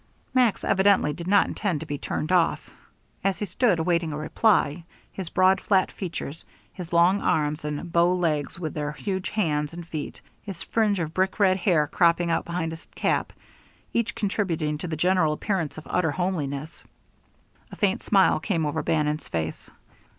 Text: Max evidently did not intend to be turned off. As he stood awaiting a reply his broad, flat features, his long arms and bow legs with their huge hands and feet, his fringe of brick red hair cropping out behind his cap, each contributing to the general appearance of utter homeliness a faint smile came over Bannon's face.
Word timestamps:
Max 0.33 0.63
evidently 0.63 1.13
did 1.13 1.27
not 1.27 1.45
intend 1.45 1.79
to 1.79 1.85
be 1.85 1.95
turned 1.99 2.31
off. 2.31 2.71
As 3.23 3.37
he 3.37 3.45
stood 3.45 3.77
awaiting 3.77 4.11
a 4.11 4.17
reply 4.17 4.83
his 5.11 5.29
broad, 5.29 5.61
flat 5.61 5.91
features, 5.91 6.43
his 6.73 6.91
long 6.91 7.21
arms 7.21 7.63
and 7.63 7.91
bow 7.93 8.11
legs 8.15 8.57
with 8.57 8.73
their 8.73 8.93
huge 8.93 9.29
hands 9.29 9.75
and 9.75 9.87
feet, 9.87 10.19
his 10.41 10.63
fringe 10.63 10.99
of 10.99 11.13
brick 11.13 11.39
red 11.39 11.57
hair 11.57 11.85
cropping 11.85 12.31
out 12.31 12.45
behind 12.45 12.71
his 12.71 12.87
cap, 12.95 13.31
each 13.93 14.15
contributing 14.15 14.75
to 14.79 14.87
the 14.87 14.97
general 14.97 15.33
appearance 15.33 15.77
of 15.77 15.85
utter 15.87 16.09
homeliness 16.09 16.83
a 17.71 17.75
faint 17.75 18.01
smile 18.01 18.39
came 18.39 18.65
over 18.65 18.81
Bannon's 18.81 19.27
face. 19.27 19.69